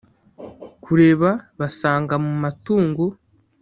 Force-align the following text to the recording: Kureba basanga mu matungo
Kureba 0.83 1.29
basanga 1.59 2.13
mu 2.25 2.31
matungo 2.43 3.03